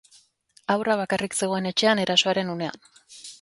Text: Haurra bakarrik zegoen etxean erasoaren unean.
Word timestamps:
Haurra 0.75 0.95
bakarrik 1.01 1.37
zegoen 1.41 1.69
etxean 1.73 2.03
erasoaren 2.07 2.51
unean. 2.57 2.83